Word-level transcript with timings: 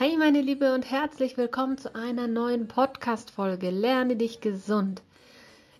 Hi 0.00 0.16
meine 0.16 0.40
Liebe 0.40 0.72
und 0.72 0.90
herzlich 0.90 1.36
willkommen 1.36 1.76
zu 1.76 1.94
einer 1.94 2.26
neuen 2.26 2.68
Podcast-Folge 2.68 3.68
Lerne 3.68 4.16
dich 4.16 4.40
gesund. 4.40 5.02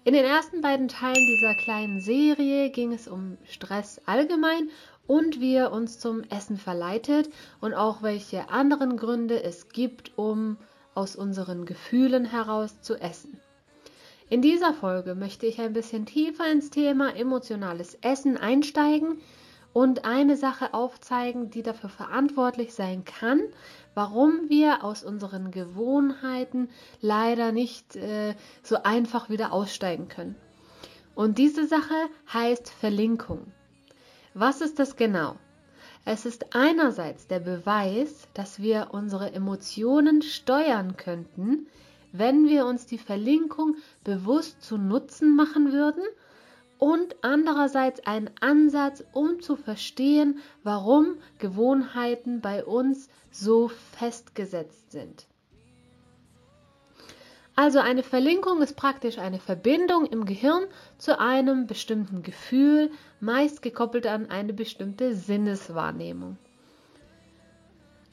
In 0.05 0.13
den 0.13 0.27
ersten 0.27 0.61
beiden 0.61 0.89
Teilen 0.89 1.27
dieser 1.27 1.55
kleinen 1.55 2.03
Serie 2.03 2.69
ging 2.69 2.93
es 2.93 3.09
um 3.09 3.39
Stress 3.45 3.99
allgemein 4.05 4.69
und 5.07 5.41
wie 5.41 5.55
er 5.55 5.73
uns 5.73 5.99
zum 5.99 6.23
Essen 6.25 6.59
verleitet 6.59 7.31
und 7.63 7.73
auch 7.73 8.03
welche 8.03 8.51
anderen 8.51 8.99
Gründe 8.99 9.43
es 9.43 9.71
gibt, 9.71 10.13
um 10.19 10.59
aus 10.95 11.17
unseren 11.17 11.65
Gefühlen 11.65 12.27
heraus 12.27 12.83
zu 12.83 12.97
essen. 12.97 13.41
In 14.29 14.43
dieser 14.43 14.75
Folge 14.75 15.15
möchte 15.15 15.47
ich 15.47 15.63
ein 15.63 15.73
bisschen 15.73 16.05
tiefer 16.05 16.47
ins 16.53 16.69
Thema 16.69 17.17
emotionales 17.17 17.97
Essen 18.03 18.37
einsteigen 18.37 19.17
und 19.73 20.05
eine 20.05 20.37
Sache 20.37 20.75
aufzeigen, 20.75 21.51
die 21.51 21.63
dafür 21.63 21.91
verantwortlich 21.91 22.75
sein 22.75 23.05
kann, 23.05 23.41
warum 23.95 24.49
wir 24.49 24.83
aus 24.85 25.05
unseren 25.05 25.51
Gewohnheiten 25.51 26.69
leider 27.01 27.53
nicht 27.53 27.97
äh, 27.97 28.35
so 28.63 28.83
einfach 28.83 29.31
wieder 29.31 29.53
aussteigen 29.53 30.09
können. 30.09 30.37
Und 31.15 31.39
diese 31.39 31.67
Sache 31.67 31.95
heißt 32.33 32.71
Verlinkung. 32.71 33.53
Was 34.35 34.61
ist 34.61 34.79
das 34.79 34.97
genau? 34.97 35.37
Es 36.05 36.25
ist 36.25 36.55
einerseits 36.55 37.27
der 37.27 37.41
Beweis, 37.41 38.27
dass 38.33 38.61
wir 38.61 38.89
unsere 38.93 39.33
Emotionen 39.33 40.23
steuern 40.23 40.97
könnten, 40.97 41.67
wenn 42.13 42.49
wir 42.49 42.67
uns 42.67 42.87
die 42.87 42.99
Verlinkung 42.99 43.77
bewusst 44.03 44.63
zu 44.63 44.79
Nutzen 44.79 45.37
machen 45.37 45.73
würden 45.73 46.03
und 46.81 47.15
andererseits 47.23 48.01
ein 48.07 48.31
Ansatz, 48.41 49.05
um 49.13 49.41
zu 49.41 49.55
verstehen, 49.55 50.41
warum 50.65 51.19
Gewohnheiten 51.39 52.41
bei 52.41 52.65
uns 52.65 53.09
so 53.31 53.69
festgesetzt 53.69 54.91
sind. 54.91 55.27
Also 57.55 57.79
eine 57.79 58.03
Verlinkung 58.03 58.63
ist 58.63 58.75
praktisch 58.75 59.19
eine 59.19 59.39
Verbindung 59.39 60.07
im 60.07 60.25
Gehirn 60.25 60.65
zu 60.97 61.21
einem 61.21 61.67
bestimmten 61.67 62.23
Gefühl, 62.23 62.91
meist 63.21 63.61
gekoppelt 63.61 64.07
an 64.07 64.31
eine 64.31 64.55
bestimmte 64.55 65.15
Sinneswahrnehmung. 65.15 66.39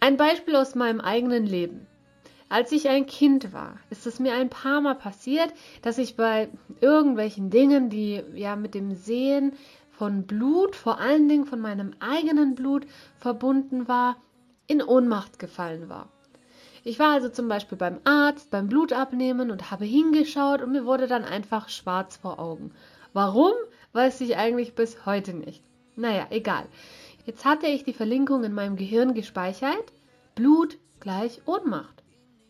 Ein 0.01 0.17
Beispiel 0.17 0.57
aus 0.57 0.75
meinem 0.75 0.99
eigenen 0.99 1.45
Leben. 1.45 1.87
Als 2.49 2.71
ich 2.71 2.87
ein 2.87 3.05
Kind 3.05 3.51
war, 3.51 3.77
ist 3.89 4.07
es 4.07 4.19
mir 4.19 4.33
ein 4.33 4.49
paar 4.49 4.79
Mal 4.79 4.95
passiert, 4.95 5.51
dass 5.81 5.97
ich 5.97 6.15
bei 6.15 6.47
irgendwelchen 6.79 7.49
Dingen, 7.49 7.89
die 7.89 8.23
ja 8.35 8.55
mit 8.55 8.73
dem 8.73 8.95
Sehen 8.95 9.51
von 9.91 10.25
Blut, 10.25 10.73
vor 10.75 10.97
allen 10.97 11.27
Dingen 11.27 11.45
von 11.45 11.59
meinem 11.59 11.91
eigenen 11.99 12.55
Blut 12.55 12.87
verbunden 13.19 13.89
war, 13.89 14.15
in 14.65 14.81
Ohnmacht 14.81 15.39
gefallen 15.39 15.89
war. 15.89 16.07
Ich 16.85 16.99
war 16.99 17.11
also 17.11 17.27
zum 17.27 17.49
Beispiel 17.49 17.77
beim 17.77 17.99
Arzt, 18.05 18.49
beim 18.49 18.69
Blutabnehmen 18.69 19.51
und 19.51 19.69
habe 19.69 19.83
hingeschaut 19.83 20.61
und 20.61 20.71
mir 20.71 20.85
wurde 20.85 21.07
dann 21.07 21.25
einfach 21.25 21.67
schwarz 21.67 22.15
vor 22.15 22.39
Augen. 22.39 22.71
Warum, 23.11 23.51
weiß 23.91 24.21
ich 24.21 24.37
eigentlich 24.37 24.73
bis 24.73 25.05
heute 25.05 25.33
nicht. 25.33 25.63
Naja, 25.97 26.27
egal. 26.29 26.65
Jetzt 27.25 27.43
hatte 27.43 27.67
ich 27.67 27.83
die 27.83 27.93
Verlinkung 27.93 28.45
in 28.45 28.53
meinem 28.53 28.77
Gehirn 28.77 29.13
gespeichert. 29.13 29.91
Blut 30.35 30.77
gleich 31.01 31.41
Ohnmacht 31.45 31.97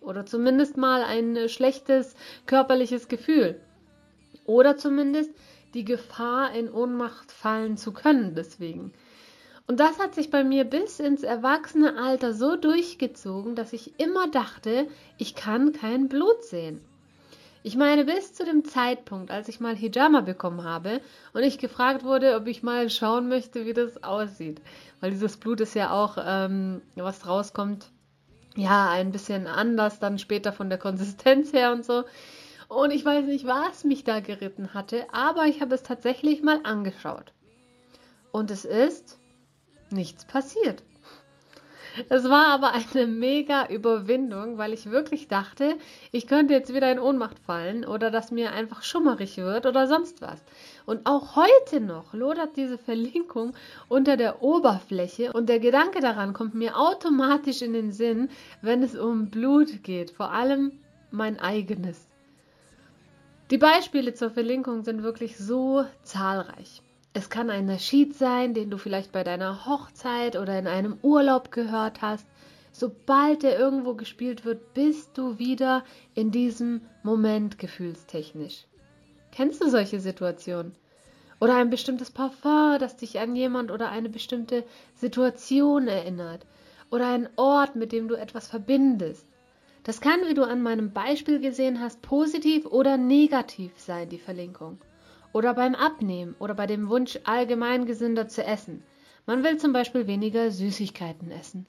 oder 0.08 0.26
zumindest 0.26 0.78
mal 0.78 1.04
ein 1.04 1.50
schlechtes 1.50 2.16
körperliches 2.46 3.08
Gefühl 3.08 3.60
oder 4.46 4.78
zumindest 4.78 5.32
die 5.74 5.86
Gefahr, 5.86 6.54
in 6.54 6.72
Ohnmacht 6.72 7.32
fallen 7.32 7.78
zu 7.78 7.92
können 7.92 8.34
deswegen. 8.34 8.94
Und 9.68 9.82
das 9.82 10.00
hat 10.00 10.16
sich 10.16 10.32
bei 10.32 10.46
mir 10.46 10.64
bis 10.64 11.00
ins 11.02 11.24
Erwachsenealter 11.24 12.34
so 12.34 12.56
durchgezogen, 12.56 13.56
dass 13.56 13.74
ich 13.74 14.00
immer 14.00 14.30
dachte, 14.30 14.88
ich 15.18 15.36
kann 15.36 15.74
kein 15.74 16.08
Blut 16.08 16.42
sehen. 16.46 16.80
Ich 17.64 17.76
meine, 17.76 18.06
bis 18.06 18.34
zu 18.34 18.46
dem 18.46 18.64
Zeitpunkt, 18.64 19.30
als 19.30 19.50
ich 19.50 19.60
mal 19.60 19.76
Hijama 19.76 20.22
bekommen 20.22 20.64
habe 20.64 21.02
und 21.34 21.44
ich 21.44 21.58
gefragt 21.58 22.06
wurde, 22.06 22.38
ob 22.38 22.48
ich 22.48 22.64
mal 22.64 22.90
schauen 22.90 23.28
möchte, 23.28 23.66
wie 23.66 23.74
das 23.74 24.04
aussieht. 24.04 24.62
Weil 25.02 25.12
dieses 25.12 25.36
Blut 25.36 25.60
ist 25.60 25.74
ja 25.74 25.92
auch, 25.92 26.18
ähm, 26.26 26.82
was 26.96 27.28
rauskommt, 27.28 27.90
ja, 28.58 28.90
ein 28.90 29.12
bisschen 29.12 29.48
anders 29.48 30.00
dann 30.00 30.20
später 30.20 30.52
von 30.52 30.70
der 30.70 30.80
Konsistenz 30.80 31.54
her 31.54 31.72
und 31.72 31.86
so. 31.86 32.04
Und 32.68 32.92
ich 32.92 33.06
weiß 33.06 33.26
nicht, 33.26 33.46
was 33.46 33.86
mich 33.86 34.04
da 34.04 34.20
geritten 34.20 34.74
hatte, 34.74 35.06
aber 35.14 35.46
ich 35.46 35.62
habe 35.62 35.76
es 35.76 35.84
tatsächlich 35.84 36.44
mal 36.44 36.60
angeschaut. 36.64 37.32
Und 38.32 38.52
es 38.52 38.66
ist 38.66 39.20
nichts 39.90 40.26
passiert. 40.26 40.84
Es 42.10 42.30
war 42.30 42.48
aber 42.48 42.74
eine 42.74 43.08
mega 43.08 43.68
Überwindung, 43.68 44.58
weil 44.58 44.74
ich 44.74 44.92
wirklich 44.92 45.28
dachte, 45.28 45.78
ich 46.12 46.28
könnte 46.28 46.54
jetzt 46.54 46.74
wieder 46.74 46.92
in 46.92 47.00
Ohnmacht 47.00 47.40
fallen 47.40 47.86
oder 47.86 48.12
dass 48.12 48.32
mir 48.32 48.52
einfach 48.52 48.84
schummerig 48.84 49.38
wird 49.38 49.66
oder 49.66 49.88
sonst 49.88 50.22
was. 50.22 50.42
Und 50.86 51.06
auch 51.06 51.36
heute 51.36 51.82
noch 51.82 52.14
lodert 52.14 52.56
diese 52.56 52.78
Verlinkung 52.78 53.54
unter 53.88 54.18
der 54.18 54.42
Oberfläche 54.42 55.34
und 55.34 55.50
der 55.50 55.60
Gedanke 55.60 56.00
daran 56.00 56.34
kommt 56.34 56.56
mir 56.56 56.78
automatisch 56.78 57.62
in 57.62 57.74
den 57.74 57.92
Sinn, 57.92 58.30
wenn 58.62 58.84
es 58.84 58.96
um 58.96 59.30
Blut 59.30 59.84
geht, 59.84 60.12
vor 60.12 60.32
allem 60.32 60.72
mein 61.12 61.40
eigenes. 61.40 62.08
Die 63.50 63.58
Beispiele 63.58 64.14
zur 64.14 64.30
Verlinkung 64.30 64.84
sind 64.84 65.04
wirklich 65.04 65.38
so 65.38 65.86
zahlreich. 66.04 66.82
Es 67.20 67.32
kann 67.32 67.50
ein 67.50 67.66
Nasheed 67.66 68.14
sein, 68.14 68.54
den 68.54 68.70
du 68.70 68.78
vielleicht 68.78 69.12
bei 69.12 69.24
deiner 69.24 69.66
Hochzeit 69.66 70.36
oder 70.36 70.60
in 70.60 70.68
einem 70.68 71.00
Urlaub 71.02 71.50
gehört 71.50 72.04
hast. 72.04 72.28
Sobald 72.72 73.42
der 73.42 73.58
irgendwo 73.58 73.96
gespielt 73.96 74.46
wird, 74.46 74.76
bist 74.76 75.18
du 75.18 75.40
wieder 75.40 75.84
in 76.14 76.30
diesem 76.30 76.82
Moment 77.02 77.58
gefühlstechnisch. 77.58 78.66
Kennst 79.32 79.64
du 79.64 79.68
solche 79.68 80.00
Situationen? 80.00 80.76
Oder 81.40 81.56
ein 81.56 81.72
bestimmtes 81.72 82.12
Parfum, 82.12 82.78
das 82.78 82.98
dich 82.98 83.20
an 83.20 83.36
jemand 83.36 83.72
oder 83.72 83.90
eine 83.90 84.10
bestimmte 84.10 84.64
Situation 84.94 85.88
erinnert. 85.88 86.46
Oder 86.92 87.08
ein 87.08 87.30
Ort, 87.36 87.76
mit 87.76 87.94
dem 87.94 88.10
du 88.10 88.14
etwas 88.14 88.48
verbindest. 88.48 89.27
Das 89.88 90.02
kann, 90.02 90.20
wie 90.28 90.34
du 90.34 90.44
an 90.44 90.62
meinem 90.62 90.92
Beispiel 90.92 91.40
gesehen 91.40 91.80
hast, 91.80 92.02
positiv 92.02 92.66
oder 92.66 92.98
negativ 92.98 93.72
sein, 93.78 94.10
die 94.10 94.18
Verlinkung 94.18 94.80
oder 95.32 95.54
beim 95.54 95.76
Abnehmen 95.76 96.36
oder 96.40 96.56
bei 96.56 96.68
dem 96.68 96.90
Wunsch, 96.90 97.18
allgemein 97.24 97.86
gesünder 97.86 98.28
zu 98.28 98.44
essen. 98.44 98.84
Man 99.26 99.46
will 99.46 99.56
zum 99.56 99.72
Beispiel 99.72 100.06
weniger 100.06 100.52
Süßigkeiten 100.52 101.32
essen. 101.32 101.66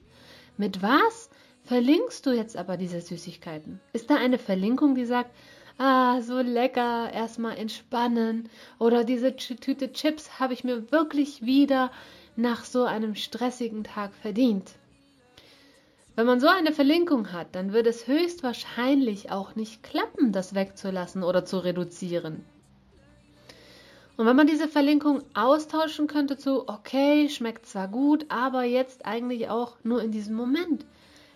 Mit 0.57 0.81
was 0.81 1.29
verlinkst 1.63 2.25
du 2.25 2.31
jetzt 2.31 2.57
aber 2.57 2.75
diese 2.75 2.99
Süßigkeiten? 2.99 3.79
Ist 3.93 4.09
da 4.09 4.17
eine 4.17 4.37
Verlinkung, 4.37 4.95
die 4.95 5.05
sagt, 5.05 5.31
ah, 5.77 6.19
so 6.19 6.39
lecker, 6.39 7.13
erstmal 7.13 7.57
entspannen 7.57 8.49
oder 8.79 9.05
diese 9.05 9.37
Tüte 9.37 9.93
Chips 9.93 10.41
habe 10.41 10.53
ich 10.53 10.65
mir 10.65 10.91
wirklich 10.91 11.43
wieder 11.43 11.89
nach 12.35 12.65
so 12.65 12.83
einem 12.83 13.15
stressigen 13.15 13.85
Tag 13.85 14.13
verdient? 14.13 14.73
Wenn 16.19 16.27
man 16.27 16.41
so 16.41 16.49
eine 16.49 16.73
Verlinkung 16.73 17.31
hat, 17.31 17.55
dann 17.55 17.71
wird 17.71 17.87
es 17.87 18.05
höchstwahrscheinlich 18.05 19.31
auch 19.31 19.55
nicht 19.55 19.83
klappen, 19.83 20.33
das 20.33 20.53
wegzulassen 20.53 21.23
oder 21.23 21.45
zu 21.45 21.59
reduzieren. 21.59 22.43
Und 24.17 24.25
wenn 24.25 24.35
man 24.35 24.45
diese 24.45 24.67
Verlinkung 24.67 25.21
austauschen 25.33 26.07
könnte 26.07 26.35
zu, 26.35 26.67
okay, 26.67 27.29
schmeckt 27.29 27.67
zwar 27.67 27.87
gut, 27.87 28.25
aber 28.27 28.65
jetzt 28.65 29.05
eigentlich 29.05 29.47
auch 29.47 29.77
nur 29.83 30.03
in 30.03 30.11
diesem 30.11 30.35
Moment. 30.35 30.85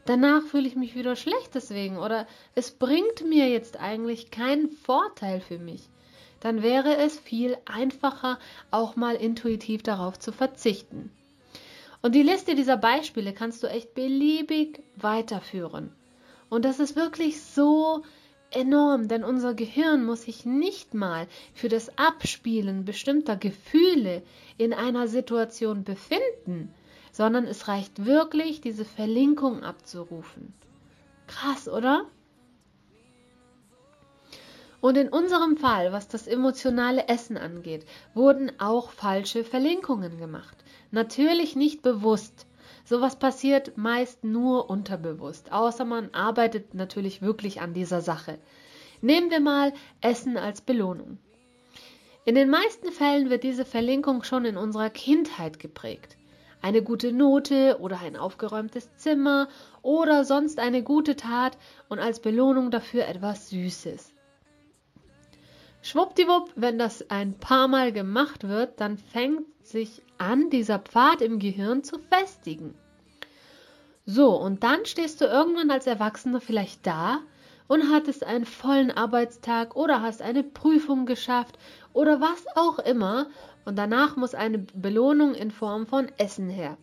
Danach 0.06 0.44
fühle 0.44 0.68
ich 0.68 0.76
mich 0.76 0.96
wieder 0.96 1.16
schlecht 1.16 1.56
deswegen 1.56 1.98
oder 1.98 2.28
es 2.54 2.72
bringt 2.72 3.26
mir 3.26 3.48
jetzt 3.48 3.80
eigentlich 3.80 4.32
keinen 4.32 4.70
Vorteil 4.70 5.40
für 5.40 5.60
mich. 5.60 5.88
Dann 6.42 6.62
wäre 6.62 6.98
es 6.98 7.18
viel 7.18 7.56
einfacher, 7.64 8.38
auch 8.70 8.98
mal 8.98 9.16
intuitiv 9.16 9.82
darauf 9.82 10.20
zu 10.20 10.34
verzichten. 10.34 11.10
Und 12.04 12.16
die 12.16 12.22
Liste 12.22 12.54
dieser 12.54 12.76
Beispiele 12.76 13.32
kannst 13.32 13.64
du 13.64 13.68
echt 13.68 13.94
beliebig 13.96 14.84
weiterführen. 14.98 15.90
Und 16.50 16.66
das 16.66 16.82
ist 16.82 16.98
wirklich 16.98 17.42
so 17.42 18.04
enorm, 18.52 19.08
denn 19.08 19.24
unser 19.24 19.54
Gehirn 19.54 20.06
muss 20.06 20.24
sich 20.24 20.46
nicht 20.46 20.94
mal 20.94 21.28
für 21.54 21.70
das 21.70 21.98
Abspielen 21.98 22.84
bestimmter 22.84 23.38
Gefühle 23.38 24.22
in 24.58 24.74
einer 24.74 25.08
Situation 25.08 25.86
befinden, 25.86 26.74
sondern 27.14 27.46
es 27.46 27.70
reicht 27.70 28.06
wirklich, 28.06 28.60
diese 28.60 28.84
Verlinkung 28.84 29.64
abzurufen. 29.64 30.54
Krass, 31.28 31.70
oder? 31.70 32.06
Und 34.82 34.98
in 34.98 35.08
unserem 35.08 35.56
Fall, 35.56 35.94
was 35.94 36.10
das 36.10 36.28
emotionale 36.28 37.08
Essen 37.08 37.38
angeht, 37.38 37.86
wurden 38.14 38.52
auch 38.60 38.92
falsche 38.92 39.46
Verlinkungen 39.46 40.18
gemacht. 40.18 40.58
Natürlich 40.94 41.56
nicht 41.56 41.82
bewusst, 41.82 42.46
Sowas 42.86 43.16
passiert 43.16 43.78
meist 43.78 44.24
nur 44.24 44.70
unterbewusst, 44.70 45.52
außer 45.52 45.86
man 45.86 46.14
arbeitet 46.14 46.74
natürlich 46.74 47.22
wirklich 47.22 47.62
an 47.62 47.74
dieser 47.74 48.02
Sache. 48.02 48.38
Nehmen 49.02 49.32
wir 49.32 49.40
mal 49.40 49.74
Essen 50.02 50.38
als 50.38 50.62
Belohnung. 50.62 51.18
In 52.26 52.36
den 52.36 52.50
meisten 52.50 52.92
Fällen 52.92 53.30
wird 53.30 53.44
diese 53.44 53.66
Verlinkung 53.66 54.24
schon 54.24 54.46
in 54.46 54.58
unserer 54.58 54.90
Kindheit 54.90 55.60
geprägt. 55.60 56.18
eine 56.62 56.82
gute 56.84 57.12
Note 57.12 57.80
oder 57.82 58.00
ein 58.00 58.16
aufgeräumtes 58.16 58.96
Zimmer 58.96 59.50
oder 59.82 60.24
sonst 60.24 60.60
eine 60.60 60.84
gute 60.84 61.16
Tat 61.16 61.58
und 61.90 62.00
als 62.00 62.22
Belohnung 62.22 62.72
dafür 62.72 63.08
etwas 63.08 63.50
Süßes. 63.50 64.13
Schwuppdiwupp, 65.86 66.54
wenn 66.56 66.80
das 66.80 67.10
ein 67.10 67.38
paar 67.38 67.68
Mal 67.68 67.92
gemacht 67.92 68.48
wird, 68.48 68.80
dann 68.80 68.98
fängt 68.98 69.46
sich 69.68 70.02
an, 70.18 70.50
dieser 70.50 70.80
Pfad 70.80 71.22
im 71.22 71.40
Gehirn 71.40 71.84
zu 71.84 72.00
festigen. 72.00 72.74
So, 74.06 74.34
und 74.34 74.64
dann 74.64 74.86
stehst 74.86 75.20
du 75.20 75.26
irgendwann 75.26 75.70
als 75.72 75.86
Erwachsener 75.86 76.40
vielleicht 76.40 76.88
da 76.88 77.20
und 77.68 77.92
hattest 77.92 78.24
einen 78.24 78.46
vollen 78.46 78.92
Arbeitstag 78.92 79.76
oder 79.76 80.02
hast 80.02 80.22
eine 80.22 80.44
Prüfung 80.44 81.06
geschafft 81.06 81.60
oder 81.92 82.22
was 82.22 82.46
auch 82.56 82.80
immer 82.80 83.28
und 83.66 83.78
danach 83.78 84.16
muss 84.16 84.36
eine 84.36 84.60
Belohnung 84.60 85.36
in 85.36 85.52
Form 85.52 85.86
von 85.86 86.10
Essen 86.18 86.50
her. 86.50 86.78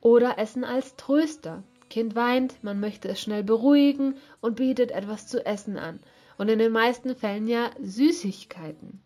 Oder 0.00 0.38
Essen 0.38 0.62
als 0.62 0.94
Tröster. 0.94 1.64
Kind 1.88 2.14
weint, 2.14 2.62
man 2.62 2.78
möchte 2.78 3.08
es 3.08 3.20
schnell 3.20 3.42
beruhigen 3.42 4.14
und 4.40 4.54
bietet 4.54 4.92
etwas 4.92 5.26
zu 5.26 5.44
essen 5.44 5.76
an. 5.76 5.98
Und 6.40 6.48
in 6.48 6.58
den 6.58 6.72
meisten 6.72 7.14
Fällen 7.14 7.46
ja 7.46 7.70
Süßigkeiten. 7.82 9.02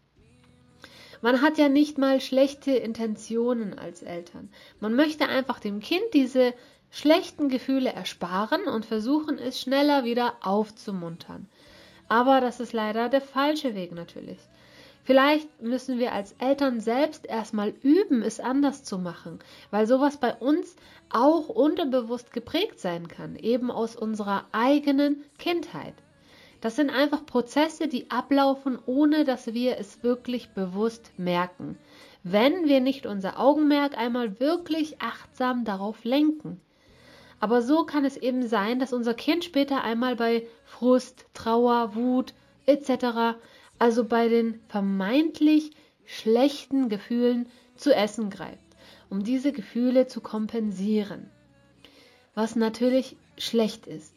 Man 1.21 1.43
hat 1.43 1.59
ja 1.59 1.69
nicht 1.69 1.99
mal 1.99 2.21
schlechte 2.21 2.71
Intentionen 2.71 3.77
als 3.77 4.05
Eltern. 4.05 4.51
Man 4.79 4.95
möchte 4.95 5.27
einfach 5.27 5.59
dem 5.59 5.81
Kind 5.81 6.05
diese 6.13 6.55
schlechten 6.93 7.49
Gefühle 7.49 7.93
ersparen 7.93 8.69
und 8.69 8.87
versuchen 8.87 9.37
es 9.39 9.61
schneller 9.61 10.05
wieder 10.05 10.35
aufzumuntern. 10.43 11.49
Aber 12.07 12.41
das 12.41 12.61
ist 12.61 12.73
leider 12.73 13.09
der 13.09 13.21
falsche 13.21 13.75
Weg 13.75 13.91
natürlich. 13.91 14.39
Vielleicht 15.03 15.61
müssen 15.61 15.99
wir 15.99 16.13
als 16.13 16.37
Eltern 16.39 16.79
selbst 16.79 17.27
erstmal 17.27 17.71
üben, 17.83 18.23
es 18.23 18.39
anders 18.39 18.85
zu 18.85 18.97
machen, 18.97 19.41
weil 19.73 19.89
sowas 19.89 20.19
bei 20.19 20.35
uns 20.35 20.77
auch 21.11 21.49
unterbewusst 21.49 22.33
geprägt 22.33 22.79
sein 22.79 23.09
kann, 23.09 23.35
eben 23.35 23.73
aus 23.73 23.97
unserer 23.97 24.45
eigenen 24.53 25.25
Kindheit. 25.37 25.95
Das 26.65 26.77
sind 26.77 26.89
einfach 26.89 27.27
Prozesse, 27.27 27.89
die 27.89 28.11
ablaufen, 28.11 28.79
ohne 28.87 29.25
dass 29.25 29.53
wir 29.53 29.77
es 29.77 30.03
wirklich 30.03 30.49
bewusst 30.49 31.13
merken, 31.19 31.77
wenn 32.23 32.65
wir 32.65 32.81
nicht 32.81 33.05
unser 33.05 33.39
Augenmerk 33.39 33.99
einmal 33.99 34.41
wirklich 34.41 34.99
achtsam 35.03 35.67
darauf 35.67 36.05
lenken. 36.05 36.59
Aber 37.39 37.61
so 37.61 37.85
kann 37.85 38.07
es 38.07 38.17
eben 38.17 38.49
sein, 38.49 38.79
dass 38.79 38.95
unser 38.95 39.13
Kind 39.13 39.45
später 39.45 39.85
einmal 39.85 40.17
bei 40.17 40.47
Frust, 40.65 41.27
Trauer, 41.35 41.95
Wut 41.97 42.33
etc 42.65 43.37
also 43.79 44.05
bei 44.05 44.29
den 44.29 44.59
vermeintlich 44.69 45.73
schlechten 46.07 46.89
Gefühlen 46.89 47.47
zu 47.77 47.95
essen 47.95 48.31
greift, 48.31 48.65
um 49.11 49.23
diese 49.23 49.53
Gefühle 49.53 50.07
zu 50.07 50.23
kompensieren. 50.23 51.29
Was 52.35 52.57
natürlich 52.57 53.17
schlecht 53.37 53.87
ist. 53.87 54.14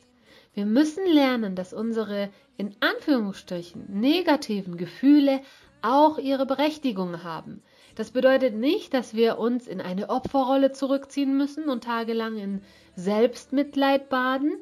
Wir 0.57 0.65
müssen 0.65 1.05
lernen, 1.05 1.53
dass 1.53 1.71
unsere 1.71 2.29
in 2.57 2.75
Anführungsstrichen 2.79 3.85
negativen 3.89 4.75
Gefühle 4.75 5.41
auch 5.83 6.17
ihre 6.17 6.47
Berechtigung 6.47 7.21
haben. 7.23 7.61
Das 7.93 8.09
bedeutet 8.09 8.55
nicht, 8.55 8.91
dass 8.91 9.13
wir 9.13 9.37
uns 9.37 9.67
in 9.67 9.81
eine 9.81 10.09
Opferrolle 10.09 10.71
zurückziehen 10.71 11.37
müssen 11.37 11.69
und 11.69 11.83
tagelang 11.83 12.37
in 12.37 12.63
Selbstmitleid 12.95 14.09
baden. 14.09 14.57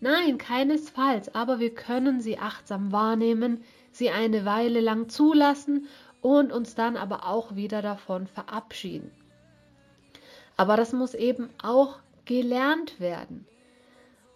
Nein, 0.00 0.36
keinesfalls, 0.36 1.32
aber 1.32 1.60
wir 1.60 1.72
können 1.72 2.20
sie 2.20 2.38
achtsam 2.38 2.90
wahrnehmen, 2.90 3.62
sie 3.92 4.10
eine 4.10 4.44
Weile 4.46 4.80
lang 4.80 5.08
zulassen 5.08 5.86
und 6.22 6.50
uns 6.50 6.74
dann 6.74 6.96
aber 6.96 7.24
auch 7.24 7.54
wieder 7.54 7.82
davon 7.82 8.26
verabschieden. 8.26 9.12
Aber 10.56 10.76
das 10.76 10.92
muss 10.92 11.14
eben 11.14 11.50
auch 11.62 12.00
gelernt 12.24 12.98
werden. 12.98 13.46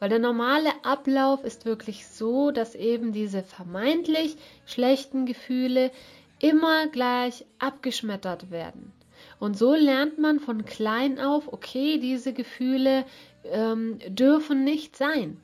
Weil 0.00 0.08
der 0.08 0.18
normale 0.18 0.70
Ablauf 0.82 1.44
ist 1.44 1.66
wirklich 1.66 2.06
so, 2.08 2.50
dass 2.50 2.74
eben 2.74 3.12
diese 3.12 3.42
vermeintlich 3.42 4.36
schlechten 4.66 5.26
Gefühle 5.26 5.92
immer 6.40 6.88
gleich 6.88 7.44
abgeschmettert 7.58 8.50
werden. 8.50 8.92
Und 9.38 9.58
so 9.58 9.74
lernt 9.74 10.18
man 10.18 10.40
von 10.40 10.64
klein 10.64 11.20
auf, 11.20 11.52
okay, 11.52 11.98
diese 11.98 12.32
Gefühle 12.32 13.04
ähm, 13.44 13.98
dürfen 14.08 14.64
nicht 14.64 14.96
sein. 14.96 15.38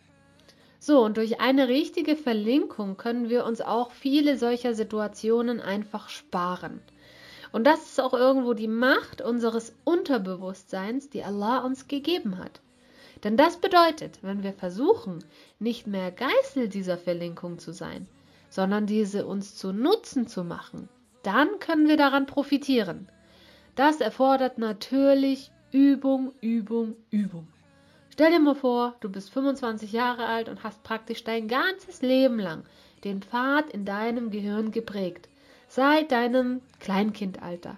So, 0.78 1.04
und 1.04 1.18
durch 1.18 1.40
eine 1.40 1.68
richtige 1.68 2.16
Verlinkung 2.16 2.96
können 2.96 3.28
wir 3.28 3.44
uns 3.44 3.60
auch 3.60 3.90
viele 3.90 4.38
solcher 4.38 4.74
Situationen 4.74 5.60
einfach 5.60 6.08
sparen. 6.08 6.80
Und 7.52 7.66
das 7.66 7.90
ist 7.90 8.00
auch 8.00 8.14
irgendwo 8.14 8.54
die 8.54 8.68
Macht 8.68 9.20
unseres 9.20 9.74
Unterbewusstseins, 9.84 11.10
die 11.10 11.24
Allah 11.24 11.58
uns 11.58 11.88
gegeben 11.88 12.38
hat. 12.38 12.60
Denn 13.24 13.36
das 13.36 13.56
bedeutet, 13.56 14.18
wenn 14.22 14.42
wir 14.42 14.52
versuchen, 14.52 15.24
nicht 15.58 15.86
mehr 15.86 16.10
Geißel 16.10 16.68
dieser 16.68 16.98
Verlinkung 16.98 17.58
zu 17.58 17.72
sein, 17.72 18.06
sondern 18.50 18.86
diese 18.86 19.26
uns 19.26 19.56
zu 19.56 19.72
Nutzen 19.72 20.26
zu 20.26 20.44
machen, 20.44 20.88
dann 21.22 21.58
können 21.58 21.88
wir 21.88 21.96
daran 21.96 22.26
profitieren. 22.26 23.08
Das 23.74 24.00
erfordert 24.00 24.58
natürlich 24.58 25.50
Übung, 25.72 26.32
Übung, 26.40 26.94
Übung. 27.10 27.48
Stell 28.12 28.30
dir 28.30 28.40
mal 28.40 28.54
vor, 28.54 28.96
du 29.00 29.10
bist 29.10 29.30
25 29.30 29.92
Jahre 29.92 30.26
alt 30.26 30.48
und 30.48 30.62
hast 30.62 30.82
praktisch 30.82 31.24
dein 31.24 31.48
ganzes 31.48 32.00
Leben 32.00 32.38
lang 32.38 32.64
den 33.04 33.22
Pfad 33.22 33.70
in 33.70 33.84
deinem 33.84 34.30
Gehirn 34.30 34.70
geprägt, 34.70 35.28
seit 35.68 36.12
deinem 36.12 36.62
Kleinkindalter. 36.80 37.76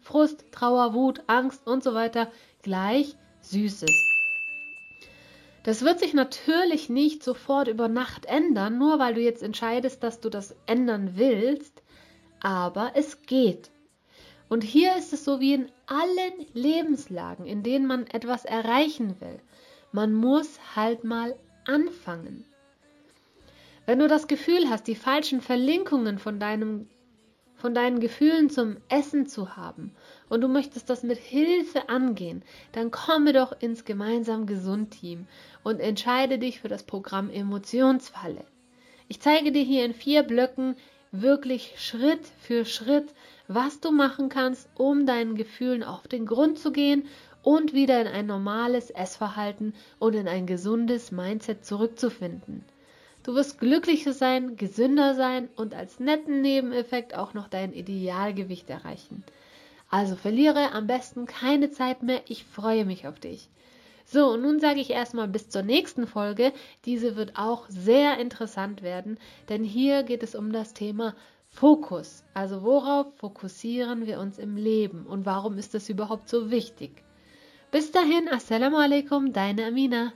Frust, 0.00 0.44
Trauer, 0.50 0.94
Wut, 0.94 1.22
Angst 1.28 1.66
und 1.66 1.84
so 1.84 1.94
weiter 1.94 2.30
gleich 2.62 3.14
Süßes. 3.42 4.15
Das 5.66 5.82
wird 5.82 5.98
sich 5.98 6.14
natürlich 6.14 6.88
nicht 6.88 7.24
sofort 7.24 7.66
über 7.66 7.88
Nacht 7.88 8.26
ändern, 8.26 8.78
nur 8.78 9.00
weil 9.00 9.14
du 9.14 9.20
jetzt 9.20 9.42
entscheidest, 9.42 10.00
dass 10.04 10.20
du 10.20 10.30
das 10.30 10.54
ändern 10.66 11.14
willst, 11.16 11.82
aber 12.40 12.92
es 12.94 13.22
geht. 13.22 13.72
Und 14.48 14.62
hier 14.62 14.96
ist 14.96 15.12
es 15.12 15.24
so 15.24 15.40
wie 15.40 15.54
in 15.54 15.72
allen 15.86 16.46
Lebenslagen, 16.54 17.46
in 17.46 17.64
denen 17.64 17.84
man 17.84 18.06
etwas 18.06 18.44
erreichen 18.44 19.20
will. 19.20 19.40
Man 19.90 20.12
muss 20.12 20.60
halt 20.76 21.02
mal 21.02 21.34
anfangen. 21.66 22.44
Wenn 23.86 23.98
du 23.98 24.06
das 24.06 24.28
Gefühl 24.28 24.70
hast, 24.70 24.86
die 24.86 24.94
falschen 24.94 25.40
Verlinkungen 25.40 26.20
von 26.20 26.38
deinem 26.38 26.88
von 27.56 27.74
deinen 27.74 28.00
Gefühlen 28.00 28.50
zum 28.50 28.76
Essen 28.88 29.26
zu 29.26 29.56
haben 29.56 29.92
und 30.28 30.42
du 30.42 30.48
möchtest 30.48 30.90
das 30.90 31.02
mit 31.02 31.18
Hilfe 31.18 31.88
angehen, 31.88 32.42
dann 32.72 32.90
komme 32.90 33.32
doch 33.32 33.58
ins 33.60 33.84
gemeinsam 33.84 34.46
gesund 34.46 34.90
Team 34.92 35.26
und 35.64 35.80
entscheide 35.80 36.38
dich 36.38 36.60
für 36.60 36.68
das 36.68 36.82
Programm 36.82 37.30
Emotionsfalle. 37.30 38.44
Ich 39.08 39.20
zeige 39.20 39.52
dir 39.52 39.62
hier 39.62 39.84
in 39.84 39.94
vier 39.94 40.22
Blöcken 40.22 40.76
wirklich 41.12 41.74
Schritt 41.78 42.26
für 42.40 42.64
Schritt, 42.64 43.14
was 43.48 43.80
du 43.80 43.90
machen 43.90 44.28
kannst, 44.28 44.68
um 44.74 45.06
deinen 45.06 45.34
Gefühlen 45.34 45.82
auf 45.82 46.08
den 46.08 46.26
Grund 46.26 46.58
zu 46.58 46.72
gehen 46.72 47.04
und 47.42 47.72
wieder 47.72 48.00
in 48.00 48.08
ein 48.08 48.26
normales 48.26 48.90
Essverhalten 48.90 49.74
und 49.98 50.14
in 50.14 50.26
ein 50.26 50.46
gesundes 50.46 51.12
Mindset 51.12 51.64
zurückzufinden. 51.64 52.64
Du 53.26 53.34
wirst 53.34 53.58
glücklicher 53.58 54.12
sein, 54.12 54.56
gesünder 54.56 55.16
sein 55.16 55.48
und 55.56 55.74
als 55.74 55.98
netten 55.98 56.42
Nebeneffekt 56.42 57.16
auch 57.16 57.34
noch 57.34 57.48
dein 57.48 57.72
Idealgewicht 57.72 58.70
erreichen. 58.70 59.24
Also 59.90 60.14
verliere 60.14 60.70
am 60.70 60.86
besten 60.86 61.26
keine 61.26 61.72
Zeit 61.72 62.04
mehr, 62.04 62.20
ich 62.28 62.44
freue 62.44 62.84
mich 62.84 63.08
auf 63.08 63.18
dich. 63.18 63.48
So, 64.04 64.28
und 64.28 64.42
nun 64.42 64.60
sage 64.60 64.78
ich 64.78 64.90
erstmal 64.90 65.26
bis 65.26 65.48
zur 65.48 65.62
nächsten 65.62 66.06
Folge. 66.06 66.52
Diese 66.84 67.16
wird 67.16 67.36
auch 67.36 67.64
sehr 67.68 68.18
interessant 68.18 68.82
werden, 68.82 69.18
denn 69.48 69.64
hier 69.64 70.04
geht 70.04 70.22
es 70.22 70.36
um 70.36 70.52
das 70.52 70.72
Thema 70.72 71.16
Fokus. 71.48 72.22
Also 72.32 72.62
worauf 72.62 73.08
fokussieren 73.16 74.06
wir 74.06 74.20
uns 74.20 74.38
im 74.38 74.56
Leben 74.56 75.04
und 75.04 75.26
warum 75.26 75.58
ist 75.58 75.74
das 75.74 75.88
überhaupt 75.88 76.28
so 76.28 76.52
wichtig? 76.52 77.02
Bis 77.72 77.90
dahin, 77.90 78.28
Assalamu 78.28 78.76
alaikum, 78.76 79.32
deine 79.32 79.66
Amina. 79.66 80.12